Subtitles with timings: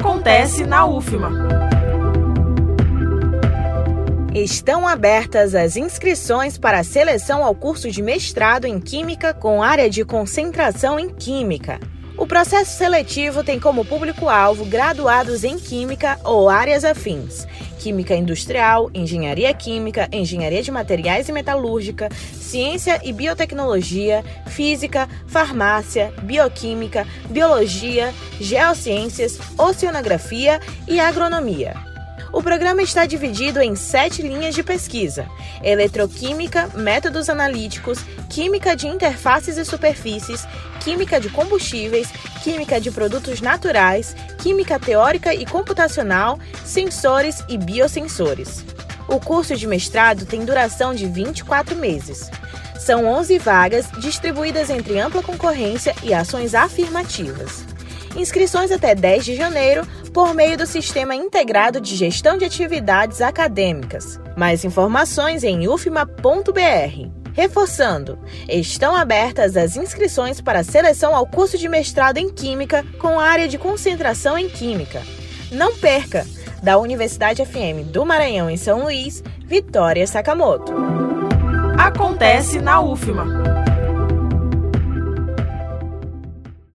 [0.00, 1.28] Acontece na UFMA.
[4.32, 9.90] Estão abertas as inscrições para a seleção ao curso de mestrado em Química com área
[9.90, 11.80] de concentração em Química.
[12.16, 17.44] O processo seletivo tem como público-alvo graduados em Química ou áreas afins.
[17.78, 27.06] Química Industrial, Engenharia Química, Engenharia de Materiais e Metalúrgica, Ciência e Biotecnologia, Física, Farmácia, Bioquímica,
[27.30, 31.87] Biologia, Geociências, Oceanografia e Agronomia.
[32.32, 35.26] O programa está dividido em sete linhas de pesquisa:
[35.62, 40.46] eletroquímica, métodos analíticos, química de interfaces e superfícies,
[40.80, 42.08] química de combustíveis,
[42.42, 48.64] química de produtos naturais, química teórica e computacional, sensores e biosensores.
[49.08, 52.30] O curso de mestrado tem duração de 24 meses.
[52.78, 57.64] São 11 vagas distribuídas entre ampla concorrência e ações afirmativas.
[58.16, 59.86] Inscrições até 10 de janeiro
[60.18, 64.18] por meio do Sistema Integrado de Gestão de Atividades Acadêmicas.
[64.36, 67.08] Mais informações em ufma.br.
[67.32, 73.46] Reforçando, estão abertas as inscrições para seleção ao curso de mestrado em Química com área
[73.46, 75.04] de concentração em Química.
[75.52, 76.26] Não perca!
[76.64, 80.74] Da Universidade FM do Maranhão em São Luís, Vitória Sakamoto.
[81.78, 83.67] Acontece na UFMA.